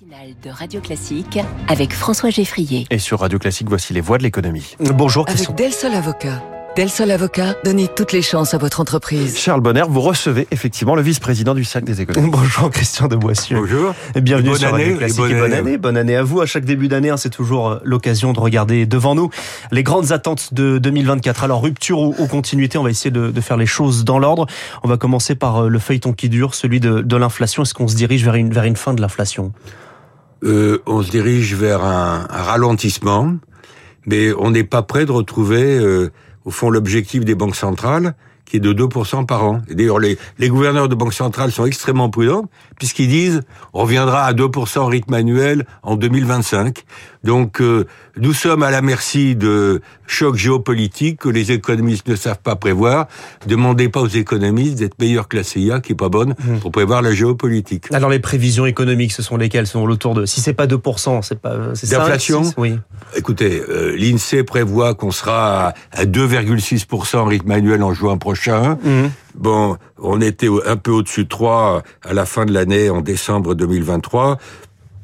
matinale 0.00 0.34
de 0.44 0.50
Radio 0.50 0.80
Classique 0.80 1.38
avec 1.68 1.92
François 1.92 2.30
Geffrier. 2.30 2.86
Et 2.90 2.98
sur 2.98 3.20
Radio 3.20 3.38
Classique, 3.38 3.68
voici 3.68 3.92
les 3.94 4.00
voix 4.00 4.18
de 4.18 4.22
l'économie. 4.22 4.76
Bonjour 4.80 5.24
Avec 5.26 5.36
Christian. 5.36 5.54
Del 5.54 5.72
Sol 5.72 5.94
Avocat. 5.94 6.42
Del 6.76 6.88
Sol 6.90 7.10
Avocat, 7.10 7.56
donnez 7.64 7.88
toutes 7.88 8.12
les 8.12 8.22
chances 8.22 8.54
à 8.54 8.58
votre 8.58 8.80
entreprise. 8.80 9.36
Charles 9.38 9.60
Bonner, 9.60 9.82
vous 9.88 10.00
recevez 10.00 10.46
effectivement 10.52 10.94
le 10.94 11.02
vice-président 11.02 11.54
du 11.54 11.64
Cercle 11.64 11.86
des 11.86 12.00
économies. 12.02 12.30
Bonjour 12.30 12.70
Christian 12.70 13.08
de 13.08 13.16
Boissieu. 13.16 13.56
Bonjour. 13.58 13.94
Et 14.14 14.20
bienvenue 14.20 14.50
Bonne 14.50 14.58
sur 14.58 14.74
année, 14.74 14.84
Radio 14.84 14.94
et 14.94 14.98
Classique 14.98 15.18
bonne 15.18 15.30
et 15.30 15.34
bonne 15.34 15.44
année. 15.44 15.56
année. 15.56 15.78
Bonne 15.78 15.96
année 15.96 16.16
à 16.16 16.22
vous. 16.22 16.40
À 16.40 16.46
chaque 16.46 16.64
début 16.64 16.86
d'année, 16.88 17.10
hein, 17.10 17.16
c'est 17.16 17.30
toujours 17.30 17.68
euh, 17.68 17.78
l'occasion 17.82 18.32
de 18.32 18.38
regarder 18.38 18.86
devant 18.86 19.14
nous 19.16 19.30
les 19.72 19.82
grandes 19.82 20.12
attentes 20.12 20.54
de 20.54 20.78
2024. 20.78 21.42
Alors 21.42 21.62
rupture 21.62 21.98
ou, 21.98 22.14
ou 22.18 22.26
continuité, 22.28 22.78
on 22.78 22.84
va 22.84 22.90
essayer 22.90 23.10
de, 23.10 23.30
de 23.30 23.40
faire 23.40 23.56
les 23.56 23.66
choses 23.66 24.04
dans 24.04 24.20
l'ordre. 24.20 24.46
On 24.84 24.88
va 24.88 24.96
commencer 24.98 25.34
par 25.34 25.64
euh, 25.64 25.68
le 25.68 25.78
feuilleton 25.80 26.12
qui 26.12 26.28
dure, 26.28 26.54
celui 26.54 26.78
de, 26.78 27.00
de 27.00 27.16
l'inflation. 27.16 27.64
Est-ce 27.64 27.74
qu'on 27.74 27.88
se 27.88 27.96
dirige 27.96 28.22
vers 28.24 28.36
une, 28.36 28.52
vers 28.52 28.64
une 28.64 28.76
fin 28.76 28.94
de 28.94 29.00
l'inflation? 29.00 29.52
Euh, 30.44 30.78
on 30.86 31.02
se 31.02 31.10
dirige 31.10 31.54
vers 31.54 31.84
un, 31.84 32.26
un 32.30 32.42
ralentissement, 32.42 33.36
mais 34.06 34.32
on 34.38 34.50
n'est 34.50 34.64
pas 34.64 34.82
prêt 34.82 35.04
de 35.04 35.12
retrouver, 35.12 35.78
euh, 35.78 36.10
au 36.44 36.50
fond, 36.50 36.70
l'objectif 36.70 37.24
des 37.24 37.34
banques 37.34 37.56
centrales, 37.56 38.14
qui 38.48 38.56
est 38.56 38.60
de 38.60 38.72
2% 38.72 39.26
par 39.26 39.44
an. 39.44 39.60
D'ailleurs, 39.70 39.98
les, 39.98 40.16
les 40.38 40.48
gouverneurs 40.48 40.88
de 40.88 40.94
banques 40.94 41.12
centrales 41.12 41.52
sont 41.52 41.66
extrêmement 41.66 42.08
prudents, 42.08 42.46
puisqu'ils 42.78 43.08
disent 43.08 43.42
on 43.74 43.82
reviendra 43.82 44.24
à 44.24 44.32
2% 44.32 44.78
en 44.78 44.86
rythme 44.86 45.14
annuel 45.14 45.66
en 45.82 45.96
2025. 45.96 46.84
Donc, 47.24 47.60
euh, 47.60 47.86
nous 48.16 48.32
sommes 48.32 48.62
à 48.62 48.70
la 48.70 48.80
merci 48.80 49.36
de 49.36 49.82
chocs 50.08 50.36
géopolitiques 50.36 51.20
que 51.20 51.28
les 51.28 51.52
économistes 51.52 52.08
ne 52.08 52.16
savent 52.16 52.40
pas 52.42 52.56
prévoir. 52.56 53.06
Demandez 53.46 53.88
pas 53.88 54.00
aux 54.00 54.08
économistes 54.08 54.78
d'être 54.78 54.98
meilleurs 54.98 55.28
que 55.28 55.36
la 55.36 55.44
CIA, 55.44 55.80
qui 55.80 55.92
est 55.92 55.94
pas 55.94 56.08
bonne, 56.08 56.34
pour 56.60 56.72
prévoir 56.72 57.02
la 57.02 57.12
géopolitique. 57.12 57.92
Alors 57.92 58.10
les 58.10 58.18
prévisions 58.18 58.66
économiques, 58.66 59.12
ce 59.12 59.22
sont 59.22 59.36
lesquelles? 59.36 59.66
Ce 59.66 59.74
sont 59.74 59.82
autour 59.88 60.14
de, 60.14 60.26
si 60.26 60.40
c'est 60.40 60.54
pas 60.54 60.66
2%, 60.66 61.22
c'est 61.22 61.38
pas... 61.40 61.56
c'est 61.74 61.86
cinq, 61.86 61.98
D'inflation? 61.98 62.42
Oui. 62.56 62.78
Écoutez, 63.16 63.62
euh, 63.68 63.94
l'INSEE 63.96 64.42
prévoit 64.42 64.94
qu'on 64.94 65.10
sera 65.10 65.68
à, 65.68 65.74
à 65.92 66.04
2,6% 66.04 67.16
en 67.18 67.24
rythme 67.26 67.50
annuel 67.50 67.82
en 67.82 67.92
juin 67.92 68.16
prochain. 68.16 68.78
Mhm. 68.82 69.10
Bon, 69.34 69.76
on 69.98 70.20
était 70.20 70.48
un 70.66 70.76
peu 70.76 70.90
au-dessus 70.90 71.24
de 71.24 71.28
3 71.28 71.82
à 72.04 72.12
la 72.14 72.26
fin 72.26 72.44
de 72.44 72.52
l'année, 72.52 72.90
en 72.90 73.00
décembre 73.02 73.54
2023. 73.54 74.38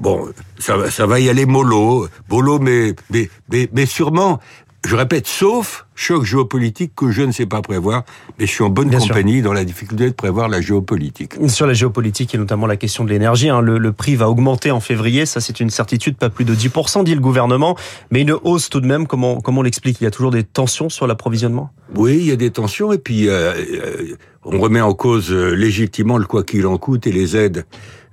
Bon, 0.00 0.26
ça, 0.58 0.76
va- 0.76 0.90
ça 0.90 1.06
va 1.06 1.20
y 1.20 1.28
aller 1.28 1.46
mollo, 1.46 2.08
mollo, 2.28 2.58
mais, 2.58 2.94
mais, 3.10 3.30
mais, 3.50 3.68
mais 3.72 3.86
sûrement, 3.86 4.40
je 4.84 4.96
répète, 4.96 5.26
sauf 5.26 5.86
choc 5.94 6.24
géopolitique 6.24 6.92
que 6.94 7.10
je 7.10 7.22
ne 7.22 7.32
sais 7.32 7.46
pas 7.46 7.62
prévoir, 7.62 8.04
mais 8.38 8.46
je 8.46 8.50
suis 8.50 8.64
en 8.64 8.68
bonne 8.68 8.88
Bien 8.88 8.98
sûr. 8.98 9.08
compagnie 9.14 9.42
dans 9.42 9.52
la 9.52 9.64
difficulté 9.64 10.08
de 10.08 10.14
prévoir 10.14 10.48
la 10.48 10.60
géopolitique. 10.60 11.34
Sur 11.48 11.66
la 11.66 11.72
géopolitique 11.72 12.34
et 12.34 12.38
notamment 12.38 12.66
la 12.66 12.76
question 12.76 13.04
de 13.04 13.10
l'énergie, 13.10 13.48
hein, 13.48 13.60
le, 13.60 13.78
le 13.78 13.92
prix 13.92 14.16
va 14.16 14.28
augmenter 14.28 14.70
en 14.70 14.80
février, 14.80 15.24
ça 15.24 15.40
c'est 15.40 15.60
une 15.60 15.70
certitude, 15.70 16.16
pas 16.16 16.30
plus 16.30 16.44
de 16.44 16.54
10%, 16.54 17.04
dit 17.04 17.14
le 17.14 17.20
gouvernement, 17.20 17.76
mais 18.10 18.22
une 18.22 18.32
hausse 18.32 18.68
tout 18.70 18.80
de 18.80 18.86
même, 18.86 19.06
comment, 19.06 19.40
comment 19.40 19.60
on 19.60 19.62
l'explique? 19.62 20.00
Il 20.00 20.04
y 20.04 20.06
a 20.06 20.10
toujours 20.10 20.32
des 20.32 20.44
tensions 20.44 20.88
sur 20.88 21.06
l'approvisionnement? 21.06 21.70
Oui, 21.94 22.16
il 22.18 22.26
y 22.26 22.32
a 22.32 22.36
des 22.36 22.50
tensions 22.50 22.92
et 22.92 22.98
puis 22.98 23.28
euh, 23.28 23.52
euh, 23.54 24.16
on 24.44 24.58
remet 24.58 24.80
en 24.80 24.94
cause 24.94 25.30
euh, 25.32 25.54
légitimement 25.54 26.18
le 26.18 26.26
quoi 26.26 26.42
qu'il 26.42 26.66
en 26.66 26.76
coûte 26.76 27.06
et 27.06 27.12
les 27.12 27.36
aides, 27.36 27.64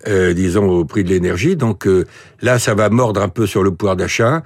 euh, 0.07 0.33
disons, 0.33 0.67
au 0.69 0.85
prix 0.85 1.03
de 1.03 1.09
l'énergie. 1.09 1.55
Donc 1.55 1.87
euh, 1.87 2.05
là, 2.41 2.59
ça 2.59 2.73
va 2.75 2.89
mordre 2.89 3.21
un 3.21 3.29
peu 3.29 3.45
sur 3.47 3.63
le 3.63 3.71
pouvoir 3.71 3.95
d'achat. 3.95 4.43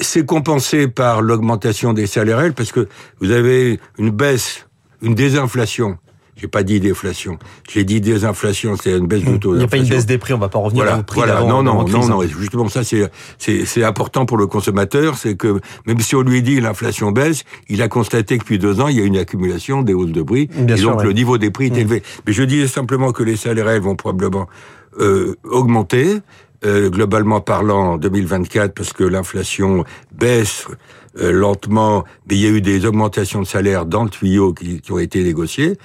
C'est 0.00 0.26
compensé 0.26 0.88
par 0.88 1.22
l'augmentation 1.22 1.92
des 1.92 2.06
salaires 2.06 2.38
réels 2.38 2.54
parce 2.54 2.72
que 2.72 2.88
vous 3.20 3.30
avez 3.30 3.78
une 3.98 4.10
baisse, 4.10 4.66
une 5.02 5.14
désinflation. 5.14 5.98
J'ai 6.40 6.46
pas 6.46 6.62
dit 6.62 6.78
déflation. 6.78 7.36
J'ai 7.68 7.82
dit 7.82 8.00
désinflation, 8.00 8.76
c'est 8.80 8.96
une 8.96 9.08
baisse 9.08 9.24
du 9.24 9.40
taux 9.40 9.54
Il 9.56 9.58
n'y 9.58 9.64
a 9.64 9.66
pas 9.66 9.76
une 9.76 9.88
baisse 9.88 10.06
des 10.06 10.18
prix, 10.18 10.34
on 10.34 10.38
va 10.38 10.48
pas 10.48 10.60
revenir 10.60 10.84
Voilà, 10.84 11.00
au 11.00 11.02
prix 11.02 11.16
voilà. 11.18 11.40
Non, 11.40 11.64
non, 11.64 11.82
non, 11.84 12.06
non. 12.06 12.20
hein. 12.20 12.24
Et 12.24 12.28
justement, 12.28 12.68
ça, 12.68 12.82
c'est, 12.84 13.82
important 13.82 14.24
pour 14.24 14.36
le 14.36 14.46
consommateur. 14.46 15.16
C'est 15.18 15.34
que 15.36 15.58
même 15.86 15.98
si 15.98 16.14
on 16.14 16.22
lui 16.22 16.40
dit 16.42 16.60
l'inflation 16.60 17.10
baisse, 17.10 17.42
il 17.68 17.82
a 17.82 17.88
constaté 17.88 18.36
que 18.38 18.44
depuis 18.44 18.60
deux 18.60 18.80
ans, 18.80 18.86
il 18.86 18.96
y 18.98 19.00
a 19.00 19.04
une 19.04 19.16
accumulation 19.16 19.82
des 19.82 19.94
hausses 19.94 20.12
de 20.12 20.22
prix. 20.22 20.48
Bien 20.54 20.76
et 20.76 20.78
sûr, 20.78 20.90
donc, 20.90 21.00
ouais. 21.00 21.06
le 21.06 21.12
niveau 21.12 21.38
des 21.38 21.50
prix 21.50 21.66
est 21.66 21.70
Mm. 21.70 21.78
élevé. 21.78 22.02
Mais 22.24 22.32
je 22.32 22.44
disais 22.44 22.68
simplement 22.68 23.10
que 23.10 23.24
les 23.24 23.36
salaires 23.36 23.66
réels 23.66 23.82
vont 23.82 23.96
probablement 23.96 24.46
euh, 25.00 25.34
augmenter. 25.42 26.18
Euh, 26.64 26.90
globalement 26.90 27.40
parlant, 27.40 27.92
en 27.92 27.96
2024, 27.98 28.74
parce 28.74 28.92
que 28.92 29.04
l'inflation 29.04 29.84
baisse 30.12 30.66
euh, 31.20 31.30
lentement, 31.30 32.04
mais 32.28 32.36
il 32.36 32.40
y 32.40 32.46
a 32.46 32.50
eu 32.50 32.60
des 32.60 32.84
augmentations 32.84 33.40
de 33.40 33.46
salaires 33.46 33.86
dans 33.86 34.04
le 34.04 34.10
tuyau 34.10 34.52
qui, 34.52 34.80
qui 34.80 34.92
ont 34.92 34.98
été 34.98 35.22
négociées. 35.22 35.78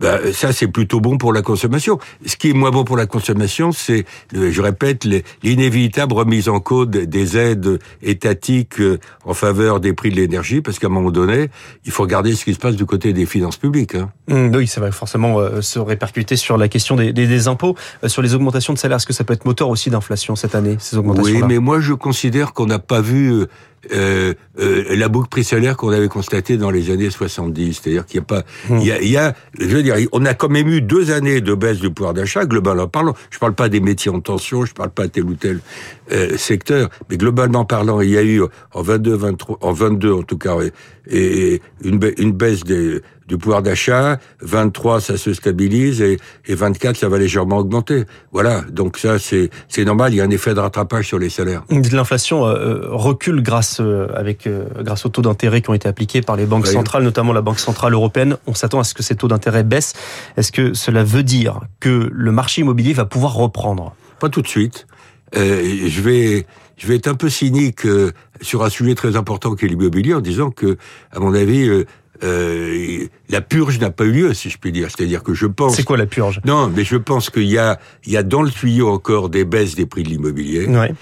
Ben, 0.00 0.32
ça, 0.32 0.52
c'est 0.52 0.66
plutôt 0.68 1.00
bon 1.00 1.18
pour 1.18 1.32
la 1.32 1.42
consommation. 1.42 1.98
Ce 2.26 2.36
qui 2.36 2.50
est 2.50 2.52
moins 2.52 2.70
bon 2.70 2.84
pour 2.84 2.96
la 2.96 3.06
consommation, 3.06 3.72
c'est, 3.72 4.04
euh, 4.34 4.50
je 4.50 4.60
répète, 4.60 5.06
l'inévitable 5.42 6.12
remise 6.14 6.48
en 6.48 6.60
cause 6.60 6.88
des- 6.88 7.06
des 7.06 7.36
aides 7.36 7.78
étatiques 8.02 8.80
euh, 8.80 8.98
en 9.24 9.34
faveur 9.34 9.80
des 9.80 9.92
prix 9.92 10.10
de 10.10 10.16
l'énergie, 10.16 10.60
parce 10.60 10.78
qu'à 10.78 10.86
un 10.86 10.90
moment 10.90 11.10
donné, 11.10 11.48
il 11.84 11.92
faut 11.92 12.02
regarder 12.02 12.34
ce 12.34 12.44
qui 12.44 12.54
se 12.54 12.58
passe 12.58 12.76
du 12.76 12.86
côté 12.86 13.12
des 13.12 13.26
finances 13.26 13.56
publiques. 13.56 13.94
Hein. 13.94 14.10
Hum, 14.30 14.52
oui, 14.54 14.66
ça 14.66 14.80
va 14.80 14.90
forcément 14.92 15.38
euh, 15.38 15.60
se 15.60 15.78
répercuter 15.78 16.36
sur 16.36 16.56
la 16.56 16.68
question 16.68 16.96
des, 16.96 17.12
des, 17.12 17.26
des 17.26 17.48
impôts, 17.48 17.76
euh, 18.02 18.08
sur 18.08 18.22
les 18.22 18.34
augmentations 18.34 18.72
de 18.72 18.78
salaire. 18.78 18.96
Est-ce 18.96 19.06
que 19.06 19.12
ça 19.12 19.24
peut 19.24 19.34
être 19.34 19.44
moteur 19.44 19.68
aussi 19.68 19.90
d'inflation 19.90 20.36
cette 20.36 20.54
année, 20.54 20.76
ces 20.80 20.96
augmentations 20.96 21.34
Oui, 21.34 21.42
mais 21.46 21.58
moi, 21.58 21.80
je 21.80 21.92
considère 21.92 22.52
qu'on 22.52 22.66
n'a 22.66 22.78
pas 22.78 23.00
vu 23.00 23.32
euh, 23.32 23.46
euh, 23.92 24.34
euh, 24.58 24.96
la 24.96 25.08
boucle 25.08 25.28
prix-salaire 25.28 25.76
qu'on 25.76 25.90
avait 25.90 26.08
constatée 26.08 26.56
dans 26.56 26.70
les 26.70 26.90
années 26.90 27.10
70. 27.10 27.80
C'est-à-dire 27.80 28.06
qu'il 28.06 28.20
n'y 28.20 28.24
a 28.24 28.26
pas... 28.26 28.42
Hmm. 28.68 28.78
Il 28.80 28.86
y 28.86 28.92
a, 28.92 29.00
il 29.00 29.10
y 29.10 29.16
a, 29.16 29.34
je 29.58 29.66
veux 29.66 29.82
dire, 29.82 29.96
on 30.12 30.24
a 30.24 30.34
quand 30.34 30.48
même 30.48 30.68
eu 30.68 30.80
deux 30.80 31.10
années 31.10 31.40
de 31.40 31.54
baisse 31.54 31.78
du 31.78 31.90
pouvoir 31.90 32.14
d'achat, 32.14 32.46
globalement 32.46 32.88
parlant. 32.88 33.14
Je 33.30 33.38
parle 33.38 33.54
pas 33.54 33.68
des 33.68 33.80
métiers 33.80 34.10
en 34.10 34.20
tension, 34.20 34.64
je 34.64 34.74
parle 34.74 34.90
pas 34.90 35.04
de 35.04 35.12
tel 35.12 35.24
ou 35.24 35.34
tel 35.34 35.60
euh, 36.12 36.36
secteur, 36.36 36.90
mais 37.10 37.16
globalement 37.16 37.64
parlant, 37.64 38.00
il 38.00 38.10
y 38.10 38.18
a 38.18 38.22
eu 38.22 38.42
en 38.72 38.82
22, 38.82 39.14
23, 39.14 39.58
en 39.60 39.72
22 39.72 40.12
en 40.12 40.22
tout 40.22 40.38
cas, 40.38 40.56
et, 41.10 41.60
une, 41.82 41.98
ba- 41.98 42.08
une 42.18 42.32
baisse 42.32 42.64
des, 42.64 43.00
du 43.28 43.38
pouvoir 43.38 43.62
d'achat. 43.62 44.18
23, 44.40 45.00
ça 45.00 45.16
se 45.16 45.32
stabilise, 45.32 46.00
et, 46.02 46.18
et 46.46 46.54
24, 46.54 46.96
ça 46.96 47.08
va 47.08 47.18
légèrement 47.18 47.58
augmenter. 47.58 48.04
Voilà, 48.32 48.62
donc 48.70 48.98
ça, 48.98 49.18
c'est 49.18 49.50
c'est 49.68 49.84
normal, 49.84 50.12
il 50.12 50.16
y 50.16 50.20
a 50.20 50.24
un 50.24 50.30
effet 50.30 50.54
de 50.54 50.60
rattrapage 50.60 51.06
sur 51.08 51.18
les 51.18 51.28
salaires. 51.30 51.62
L'inflation 51.70 52.46
euh, 52.46 52.80
recule 52.90 53.42
grâce 53.42 53.78
euh, 53.80 54.08
avec 54.14 54.46
euh, 54.46 54.66
grâce 54.80 55.06
aux 55.06 55.08
taux 55.10 55.22
d'intérêt 55.22 55.60
qui 55.62 55.70
ont 55.70 55.74
été 55.74 55.88
appliqués 55.88 56.22
par 56.22 56.36
les 56.36 56.46
banques 56.46 56.64
Oui. 56.66 56.72
centrales, 56.72 57.02
notamment 57.02 57.32
la 57.32 57.42
Banque 57.42 57.58
centrale 57.60 57.92
européenne. 57.92 58.36
On 58.46 58.54
s'attend 58.54 58.80
à 58.80 58.84
ce 58.84 58.94
que 58.94 59.02
ces 59.02 59.14
taux 59.16 59.28
d'intérêt 59.28 59.64
baissent. 59.64 59.94
Est-ce 60.36 60.52
que 60.52 60.74
cela 60.74 61.04
veut 61.04 61.22
dire 61.22 61.60
que 61.80 62.08
le 62.12 62.32
marché 62.32 62.62
immobilier 62.62 62.92
va 62.92 63.04
pouvoir 63.04 63.34
reprendre? 63.34 63.94
Pas 64.20 64.28
tout 64.28 64.42
de 64.42 64.48
suite. 64.48 64.86
Euh, 65.36 65.88
je 65.88 66.00
vais 66.00 66.46
je 66.76 66.86
vais 66.86 66.96
être 66.96 67.08
un 67.08 67.14
peu 67.14 67.28
cynique 67.28 67.86
euh, 67.86 68.12
sur 68.40 68.64
un 68.64 68.68
sujet 68.70 68.94
très 68.94 69.16
important 69.16 69.54
qui 69.54 69.64
est 69.64 69.68
l'immobilier 69.68 70.14
en 70.14 70.20
disant 70.20 70.50
que, 70.50 70.76
à 71.12 71.20
mon 71.20 71.34
avis, 71.34 71.68
euh, 71.68 71.84
euh, 72.22 73.06
la 73.28 73.40
purge 73.40 73.78
n'a 73.78 73.90
pas 73.90 74.04
eu 74.04 74.12
lieu, 74.12 74.34
si 74.34 74.50
je 74.50 74.58
puis 74.58 74.72
dire. 74.72 74.88
C'est-à-dire 74.90 75.22
que 75.22 75.34
je 75.34 75.46
pense. 75.46 75.76
C'est 75.76 75.84
quoi 75.84 75.96
la 75.96 76.06
purge? 76.06 76.40
Non, 76.44 76.68
mais 76.74 76.84
je 76.84 76.96
pense 76.96 77.30
qu'il 77.30 77.44
y 77.44 77.58
a, 77.58 77.78
il 78.06 78.12
y 78.12 78.16
a 78.16 78.22
dans 78.22 78.42
le 78.42 78.50
tuyau 78.50 78.88
encore 78.88 79.28
des 79.28 79.44
baisses 79.44 79.74
des 79.74 79.86
prix 79.86 80.02
de 80.02 80.08
l'immobilier. 80.08 80.66
Ouais. 80.66 80.94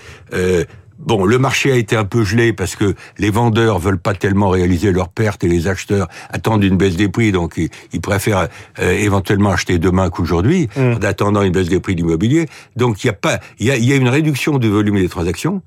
Bon, 1.04 1.24
le 1.24 1.36
marché 1.38 1.72
a 1.72 1.76
été 1.76 1.96
un 1.96 2.04
peu 2.04 2.22
gelé 2.24 2.52
parce 2.52 2.76
que 2.76 2.94
les 3.18 3.30
vendeurs 3.30 3.78
veulent 3.80 3.98
pas 3.98 4.14
tellement 4.14 4.50
réaliser 4.50 4.92
leurs 4.92 5.08
pertes 5.08 5.42
et 5.44 5.48
les 5.48 5.66
acheteurs 5.66 6.06
attendent 6.30 6.62
une 6.62 6.76
baisse 6.76 6.94
des 6.96 7.08
prix, 7.08 7.32
donc 7.32 7.54
ils, 7.56 7.70
ils 7.92 8.00
préfèrent 8.00 8.48
euh, 8.78 8.92
éventuellement 8.92 9.50
acheter 9.50 9.78
demain 9.78 10.10
qu'aujourd'hui, 10.10 10.68
Mm. 10.76 10.80
en 10.94 11.02
attendant 11.02 11.42
une 11.42 11.52
baisse 11.52 11.68
des 11.68 11.80
prix 11.80 11.94
de 11.96 12.02
l'immobilier. 12.02 12.48
Donc 12.76 13.02
il 13.02 13.08
y 13.08 13.10
a 13.10 13.14
pas, 13.14 13.40
il 13.58 13.66
y 13.66 13.70
a, 13.70 13.76
y 13.76 13.92
a 13.92 13.96
une 13.96 14.08
réduction 14.08 14.58
du 14.58 14.68
volume 14.68 14.96
des 14.96 15.08
transactions 15.08 15.60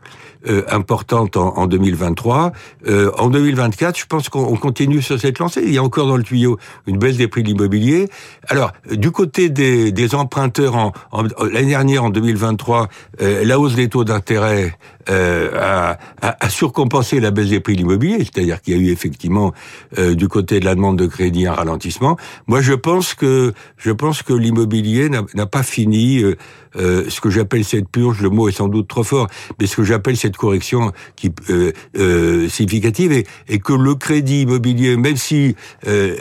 euh, 0.47 0.63
importante 0.69 1.37
en, 1.37 1.57
en 1.57 1.67
2023. 1.67 2.51
Euh, 2.87 3.11
en 3.17 3.29
2024, 3.29 3.97
je 3.99 4.05
pense 4.05 4.29
qu'on 4.29 4.43
on 4.45 4.55
continue 4.55 5.01
sur 5.01 5.19
cette 5.19 5.39
lancée. 5.39 5.61
Il 5.65 5.73
y 5.73 5.77
a 5.77 5.83
encore 5.83 6.07
dans 6.07 6.17
le 6.17 6.23
tuyau 6.23 6.57
une 6.87 6.97
baisse 6.97 7.17
des 7.17 7.27
prix 7.27 7.43
de 7.43 7.47
l'immobilier. 7.49 8.07
Alors, 8.47 8.71
du 8.91 9.11
côté 9.11 9.49
des, 9.49 9.91
des 9.91 10.15
emprunteurs, 10.15 10.75
en, 10.75 10.91
en- 11.11 11.23
l'année 11.51 11.69
dernière, 11.69 12.03
en 12.05 12.09
2023, 12.09 12.87
euh, 13.21 13.43
la 13.43 13.59
hausse 13.59 13.75
des 13.75 13.89
taux 13.89 14.03
d'intérêt 14.05 14.77
euh, 15.09 15.24
a, 15.53 15.97
a 16.21 16.49
surcompensé 16.49 17.19
la 17.19 17.31
baisse 17.31 17.49
des 17.49 17.59
prix 17.59 17.73
de 17.73 17.79
l'immobilier, 17.79 18.19
c'est-à-dire 18.19 18.61
qu'il 18.61 18.75
y 18.75 18.77
a 18.77 18.79
eu 18.79 18.91
effectivement 18.91 19.53
euh, 19.97 20.15
du 20.15 20.27
côté 20.27 20.59
de 20.59 20.65
la 20.65 20.75
demande 20.75 20.97
de 20.97 21.05
crédit 21.07 21.47
un 21.47 21.53
ralentissement. 21.53 22.17
Moi, 22.47 22.61
je 22.61 22.73
pense 22.73 23.13
que 23.13 23.53
je 23.77 23.91
pense 23.91 24.23
que 24.23 24.33
l'immobilier 24.33 25.09
n'a 25.09 25.45
pas 25.45 25.63
fini 25.63 26.21
euh, 26.21 26.35
euh, 26.77 27.05
ce 27.09 27.21
que 27.21 27.29
j'appelle 27.29 27.63
cette 27.63 27.87
purge. 27.89 28.21
Le 28.21 28.29
mot 28.29 28.49
est 28.49 28.51
sans 28.51 28.67
doute 28.67 28.87
trop 28.87 29.03
fort, 29.03 29.27
mais 29.59 29.67
ce 29.67 29.75
que 29.75 29.83
j'appelle 29.83 30.17
cette 30.17 30.37
correction 30.37 30.91
qui 31.15 31.31
euh, 31.49 31.71
euh, 31.97 32.49
significative 32.49 33.11
et, 33.13 33.59
que 33.59 33.73
le 33.73 33.95
crédit 33.95 34.41
immobilier, 34.41 34.97
même 34.97 35.15
si 35.15 35.55
euh, 35.87 36.17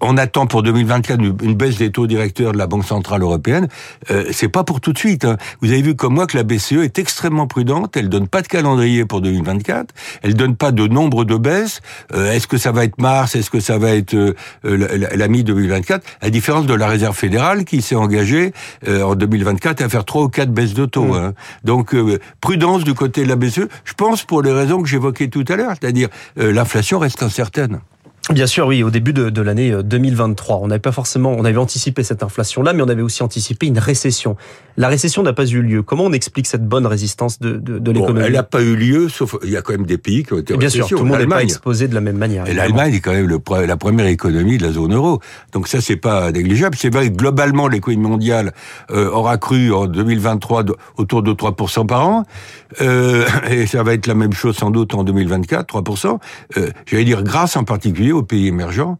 on 0.00 0.16
attend 0.16 0.46
pour 0.46 0.62
2024 0.62 1.20
une, 1.20 1.54
baisse 1.54 1.78
des 1.78 1.90
taux 1.90 2.06
directeurs 2.06 2.52
de 2.52 2.58
la 2.58 2.66
Banque 2.66 2.84
centrale 2.84 3.22
européenne, 3.22 3.68
euh, 4.10 4.24
c'est 4.32 4.48
pas 4.48 4.64
pour 4.64 4.80
tout 4.80 4.92
de 4.92 4.98
suite. 4.98 5.24
hein. 5.24 5.36
Vous 5.60 5.70
avez 5.70 5.82
vu 5.82 5.94
comme 5.94 6.14
moi 6.14 6.26
que 6.26 6.36
la 6.36 6.42
BCE 6.42 6.82
est 6.82 6.98
extrêmement 6.98 7.46
prudente. 7.46 7.96
Elle 8.02 8.08
donne 8.08 8.26
pas 8.26 8.42
de 8.42 8.48
calendrier 8.48 9.04
pour 9.04 9.20
2024. 9.20 9.94
Elle 10.22 10.34
donne 10.34 10.56
pas 10.56 10.72
de 10.72 10.88
nombre 10.88 11.24
de 11.24 11.36
baisses. 11.36 11.80
Euh, 12.12 12.32
est-ce 12.32 12.48
que 12.48 12.56
ça 12.56 12.72
va 12.72 12.84
être 12.84 13.00
mars 13.00 13.36
Est-ce 13.36 13.48
que 13.48 13.60
ça 13.60 13.78
va 13.78 13.90
être 13.90 14.14
euh, 14.14 14.34
la, 14.64 15.14
la 15.14 15.28
mi-2024 15.28 16.00
À 16.20 16.30
différence 16.30 16.66
de 16.66 16.74
la 16.74 16.88
Réserve 16.88 17.16
fédérale 17.16 17.64
qui 17.64 17.80
s'est 17.80 17.94
engagée 17.94 18.52
en 18.88 19.14
2024 19.14 19.82
à 19.82 19.88
faire 19.88 20.04
trois 20.04 20.22
ou 20.24 20.28
quatre 20.28 20.50
baisses 20.50 20.74
de 20.74 20.84
taux. 20.84 21.04
Mmh. 21.04 21.16
Hein. 21.16 21.34
Donc 21.64 21.94
prudence 22.40 22.84
du 22.84 22.94
côté 22.94 23.22
de 23.22 23.28
la 23.28 23.36
BCE. 23.36 23.68
Je 23.84 23.94
pense 23.94 24.24
pour 24.24 24.42
les 24.42 24.52
raisons 24.52 24.82
que 24.82 24.88
j'évoquais 24.88 25.28
tout 25.28 25.44
à 25.48 25.56
l'heure, 25.56 25.72
c'est-à-dire 25.80 26.08
l'inflation 26.36 26.98
reste 26.98 27.22
incertaine. 27.22 27.80
Bien 28.30 28.46
sûr, 28.46 28.68
oui, 28.68 28.84
au 28.84 28.90
début 28.90 29.12
de, 29.12 29.30
de 29.30 29.42
l'année 29.42 29.74
2023, 29.82 30.60
on 30.62 30.68
n'avait 30.68 30.78
pas 30.78 30.92
forcément, 30.92 31.32
on 31.36 31.44
avait 31.44 31.58
anticipé 31.58 32.04
cette 32.04 32.22
inflation-là, 32.22 32.72
mais 32.72 32.82
on 32.82 32.88
avait 32.88 33.02
aussi 33.02 33.22
anticipé 33.24 33.66
une 33.66 33.80
récession. 33.80 34.36
La 34.76 34.88
récession 34.88 35.22
n'a 35.22 35.32
pas 35.32 35.44
eu 35.44 35.60
lieu. 35.60 35.82
Comment 35.82 36.04
on 36.04 36.12
explique 36.12 36.46
cette 36.46 36.66
bonne 36.66 36.86
résistance 36.86 37.40
de, 37.40 37.56
de, 37.56 37.78
de 37.78 37.90
l'économie 37.90 38.26
Elle 38.26 38.34
n'a 38.34 38.42
pas 38.44 38.62
eu 38.62 38.76
lieu, 38.76 39.08
sauf 39.08 39.36
il 39.42 39.50
y 39.50 39.56
a 39.56 39.62
quand 39.62 39.72
même 39.72 39.86
des 39.86 39.98
pays 39.98 40.22
qui 40.22 40.32
ont 40.32 40.38
été 40.38 40.56
Bien 40.56 40.68
sûr, 40.68 40.86
tout 40.88 40.98
le 40.98 41.04
monde 41.04 41.18
n'est 41.18 41.26
pas 41.26 41.42
exposé 41.42 41.88
de 41.88 41.94
la 41.94 42.00
même 42.00 42.16
manière. 42.16 42.46
Et 42.46 42.54
l'Allemagne 42.54 42.94
est 42.94 43.00
quand 43.00 43.12
même 43.12 43.26
le, 43.26 43.40
la 43.66 43.76
première 43.76 44.06
économie 44.06 44.56
de 44.56 44.66
la 44.66 44.72
zone 44.72 44.94
euro. 44.94 45.20
Donc 45.52 45.66
ça, 45.66 45.80
c'est 45.80 45.96
pas 45.96 46.30
négligeable. 46.30 46.76
C'est 46.78 46.92
vrai 46.92 47.10
que 47.10 47.16
globalement, 47.16 47.66
l'économie 47.66 48.08
mondiale 48.08 48.52
euh, 48.92 49.10
aura 49.10 49.36
cru 49.36 49.72
en 49.72 49.86
2023 49.86 50.64
autour 50.96 51.22
de 51.22 51.32
3% 51.32 51.86
par 51.86 52.06
an, 52.06 52.24
euh, 52.80 53.26
et 53.50 53.66
ça 53.66 53.82
va 53.82 53.94
être 53.94 54.06
la 54.06 54.14
même 54.14 54.32
chose 54.32 54.56
sans 54.56 54.70
doute 54.70 54.94
en 54.94 55.04
2024, 55.04 55.74
3%. 55.74 56.18
Euh, 56.56 56.70
J'allais 56.86 57.04
dire 57.04 57.22
grâce 57.22 57.56
en 57.56 57.64
particulier 57.64 58.11
aux 58.12 58.22
pays 58.22 58.46
émergents. 58.48 58.98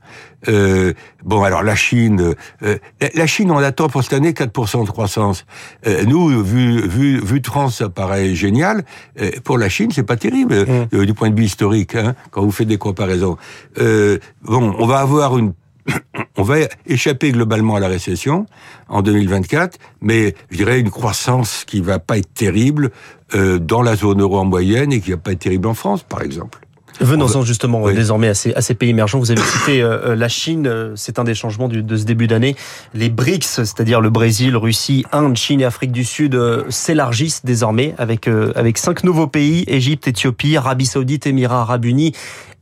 Euh, 0.49 0.93
bon, 1.25 1.43
alors 1.43 1.63
la 1.63 1.75
Chine, 1.75 2.35
euh, 2.63 2.79
la 3.15 3.27
Chine, 3.27 3.51
on 3.51 3.59
attend 3.59 3.89
pour 3.89 4.03
cette 4.03 4.13
année 4.13 4.33
4% 4.33 4.85
de 4.85 4.91
croissance. 4.91 5.45
Euh, 5.87 6.05
nous, 6.05 6.43
vu, 6.43 6.87
vu, 6.87 7.21
vu 7.21 7.41
de 7.41 7.47
France, 7.47 7.77
ça 7.77 7.89
paraît 7.89 8.35
génial. 8.35 8.85
Euh, 9.21 9.31
pour 9.45 9.59
la 9.59 9.69
Chine, 9.69 9.91
c'est 9.93 10.03
pas 10.03 10.17
terrible 10.17 10.55
mmh. 10.55 10.89
euh, 10.95 11.07
du 11.07 11.15
point 11.15 11.31
de 11.31 11.37
vue 11.37 11.45
historique, 11.45 11.95
hein, 11.95 12.15
quand 12.31 12.43
vous 12.43 12.51
faites 12.51 12.69
des 12.69 12.79
comparaisons. 12.79 13.37
bon, 13.77 14.75
on 14.79 14.87
va 14.87 14.99
avoir 14.99 15.39
une 15.39 15.53
on 16.37 16.45
va 16.45 16.59
échapper 16.87 17.33
globalement 17.33 17.75
à 17.75 17.81
la 17.81 17.89
récession 17.89 18.47
en 18.89 19.03
2024, 19.03 19.79
mais 20.01 20.35
je 20.51 20.59
dirais 20.59 20.79
une 20.79 20.91
croissance 20.91 21.65
qui 21.67 21.81
va 21.81 21.99
pas 21.99 22.19
être 22.19 22.33
terrible 22.35 22.91
dans 23.33 23.83
la 23.83 23.97
zone 23.97 24.21
euro 24.21 24.39
en 24.39 24.45
moyenne 24.45 24.93
et 24.93 25.01
qui 25.01 25.11
va 25.11 25.17
pas 25.17 25.33
être 25.33 25.41
terrible 25.41 25.67
en 25.67 25.75
France, 25.75 26.05
par 26.05 26.23
exemple. 26.23 26.62
Venons-en 27.01 27.43
justement 27.43 27.91
désormais 27.91 28.29
à 28.29 28.35
ces, 28.35 28.55
à 28.55 28.61
ces, 28.61 28.75
pays 28.75 28.91
émergents. 28.91 29.19
Vous 29.19 29.31
avez 29.31 29.41
cité 29.59 29.83
euh, 29.83 30.11
euh, 30.11 30.17
la 30.17 30.29
Chine, 30.29 30.67
euh, 30.67 30.93
c'est 30.97 31.19
un 31.19 31.25
des 31.25 31.35
changements 31.35 31.69
du, 31.69 31.83
de 31.83 31.97
ce 31.97 32.05
début 32.05 32.27
d'année. 32.27 32.57
Les 32.95 33.09
BRICS, 33.09 33.65
c'est-à-dire 33.65 34.01
le 34.01 34.11
Brésil, 34.11 34.57
Russie, 34.57 35.05
Inde, 35.13 35.37
Chine 35.37 35.61
et 35.61 35.65
Afrique 35.65 35.93
du 35.93 36.05
Sud, 36.05 36.39
s'élargissent 36.69 37.45
désormais 37.45 37.95
avec, 37.99 38.29
avec 38.29 38.79
cinq 38.79 39.05
nouveaux 39.05 39.27
pays, 39.27 39.65
Égypte, 39.67 40.09
Éthiopie, 40.09 40.57
Arabie 40.57 40.87
Saoudite, 40.87 41.27
Émirats 41.27 41.63
Arabes 41.63 41.85
Unis 41.85 42.13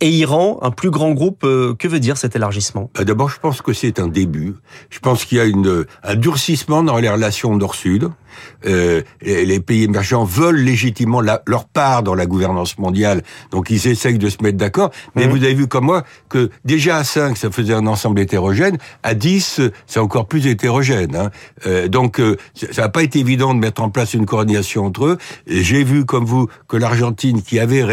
et 0.00 0.11
Iran, 0.11 0.58
un 0.62 0.70
plus 0.70 0.91
grand 0.91 1.12
groupe. 1.12 1.41
Que 1.41 1.88
veut 1.88 2.00
dire 2.00 2.17
cet 2.17 2.37
élargissement? 2.37 2.91
Bah, 2.94 3.05
D'abord, 3.05 3.29
je 3.29 3.38
pense 3.38 3.62
que 3.62 3.73
c'est 3.73 3.99
un 3.99 4.08
début. 4.08 4.55
Je 4.91 4.99
pense 4.99 5.25
qu'il 5.25 5.38
y 5.38 5.41
a 5.41 5.44
une, 5.44 5.85
un 6.02 6.14
durcissement 6.14 6.82
dans 6.82 6.99
les 6.99 7.08
relations 7.08 7.55
nord-sud. 7.56 8.11
Euh, 8.67 9.02
les 9.23 9.61
pays 9.61 9.85
émergents 9.85 10.25
veulent 10.25 10.61
légitimement 10.61 11.20
leur 11.20 11.64
part 11.67 12.02
dans 12.02 12.14
la 12.14 12.26
gouvernance 12.26 12.79
mondiale, 12.79 13.23
donc 13.50 13.70
ils 13.70 13.88
essayent 13.88 14.19
de 14.19 14.29
se 14.29 14.43
mettre 14.43 14.58
d'accord. 14.58 14.91
Mais 15.14 15.26
mhm. 15.26 15.31
vous 15.31 15.44
avez 15.44 15.55
vu 15.55 15.67
comme 15.67 15.87
moi 15.87 16.05
que 16.29 16.50
déjà 16.64 16.99
à 16.99 17.05
5, 17.05 17.37
ça 17.37 17.50
faisait 17.50 17.75
un 17.75 17.87
ensemble 17.87 18.20
hétérogène, 18.20 18.79
à 19.02 19.14
10, 19.14 19.61
c'est 19.87 20.00
encore 20.00 20.26
plus 20.26 20.47
hétérogène. 20.47 21.17
Hein. 21.17 21.31
Euh, 21.67 21.88
donc 21.88 22.20
euh, 22.20 22.37
ça 22.55 22.82
n'a 22.82 22.88
pas 22.88 23.02
été 23.02 23.19
évident 23.19 23.55
de 23.55 23.58
mettre 23.58 23.82
en 23.82 23.91
place 23.91 24.14
une 24.14 24.26
coordination 24.26 24.85
entre 24.87 25.06
eux. 25.06 25.19
J'ai 25.47 25.85
vu 25.85 26.05
comme 26.05 26.25
vous 26.25 26.49
que 26.69 26.76
l'Argentine, 26.76 27.43
qui 27.43 27.58
avait 27.58 27.85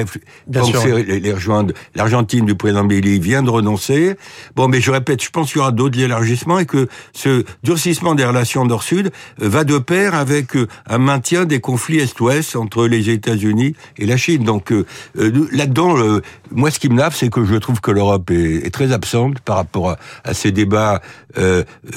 pensé 0.51 1.03
les 1.03 1.33
rejoindre, 1.33 1.73
l'Argentine 1.97 2.45
du 2.45 2.55
président 2.55 2.85
Billy 2.85 3.19
vient 3.19 3.43
de 3.43 3.49
renoncer. 3.49 4.15
Bon, 4.55 4.67
mais 4.67 4.79
je 4.79 4.91
répète, 4.91 5.21
je 5.23 5.29
pense 5.29 5.51
qu'il 5.51 5.57
y 5.57 5.61
aura 5.61 5.71
d'autres 5.71 5.99
élargissements 5.99 6.59
et 6.59 6.65
que 6.65 6.87
ce 7.13 7.43
durcissement 7.63 8.15
des 8.15 8.23
relations 8.23 8.63
nord-sud 8.65 9.11
va 9.37 9.63
de 9.63 9.77
pair 9.77 10.15
avec 10.15 10.55
un 10.87 10.97
maintien 10.97 11.45
des 11.45 11.59
conflits 11.59 11.97
Est-Ouest 11.97 12.55
entre 12.55 12.87
les 12.87 13.09
États-Unis 13.09 13.75
et 13.97 14.05
la 14.05 14.17
Chine. 14.17 14.43
Donc 14.43 14.71
euh, 14.71 14.85
euh, 15.17 15.47
là-dedans, 15.51 15.97
euh, 15.97 16.21
moi, 16.51 16.71
ce 16.71 16.79
qui 16.79 16.89
me 16.89 16.95
nave, 16.95 17.15
c'est 17.15 17.29
que 17.29 17.43
je 17.45 17.55
trouve 17.55 17.81
que 17.81 17.91
l'Europe 17.91 18.29
est, 18.31 18.73
très 18.73 18.91
absente 18.91 19.39
par 19.39 19.55
rapport 19.55 19.95
à, 20.23 20.33
ces 20.33 20.51
débats 20.51 21.01